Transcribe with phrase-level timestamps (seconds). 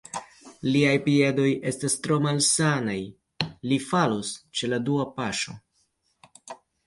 [0.67, 2.97] Liaj piedoj estas tro malsanaj:
[3.71, 4.31] li falus
[4.61, 5.55] ĉe la dua paŝo.